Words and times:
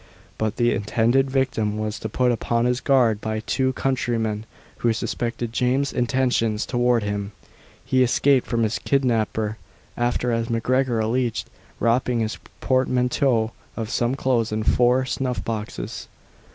But 0.39 0.55
the 0.55 0.73
intended 0.73 1.29
victim 1.29 1.77
was 1.77 1.99
put 1.99 2.31
upon 2.31 2.65
his 2.65 2.81
guard 2.81 3.21
by 3.21 3.41
two 3.41 3.71
countrymen, 3.73 4.47
who 4.77 4.93
suspected 4.93 5.53
James's 5.53 5.93
intentions 5.93 6.65
towards 6.65 7.05
him. 7.05 7.33
He 7.85 8.01
escaped 8.01 8.47
from 8.47 8.63
his 8.63 8.79
kidnapper, 8.79 9.59
after, 9.95 10.31
as 10.31 10.49
MacGregor 10.49 10.99
alleged, 10.99 11.51
robbing 11.79 12.21
his 12.21 12.39
portmanteau 12.61 13.51
of 13.77 13.91
some 13.91 14.15
clothes 14.15 14.51
and 14.51 14.65
four 14.65 15.05
snuff 15.05 15.45
boxes. 15.45 16.07